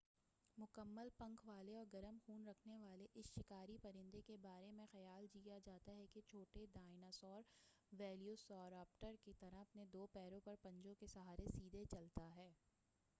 مکمل 0.57 1.09
پنکھ 1.17 1.45
والے 1.45 1.75
اور 1.75 1.85
گرم 1.93 2.17
خون 2.25 2.47
رکھنے 2.47 2.77
والے 2.77 3.05
اس 3.13 3.25
شکاری 3.25 3.77
پرندہ 3.81 4.17
کے 4.25 4.37
بارے 4.37 4.71
میں 4.71 4.85
خیال 4.91 5.27
کیا 5.27 5.57
جاتا 5.65 5.95
ہے 5.95 6.05
کہ 6.13 6.19
یہ 6.19 6.29
چھوٹے 6.29 6.65
ڈائنا 6.73 7.11
سور 7.11 7.41
ویلوسیراپٹر 7.91 9.15
کے 9.23 9.33
طرح 9.39 9.61
اپنے 9.61 9.85
دو 9.85 10.07
پیروں 10.07 10.39
پر 10.39 10.55
پنجوں 10.61 10.95
کے 10.95 11.07
سہارے 11.07 11.47
سیدھے 11.55 11.85
چلتا 11.85 12.35
ہے 12.35 12.51